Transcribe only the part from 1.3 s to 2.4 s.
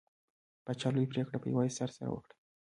په يوازې سر سره کوي.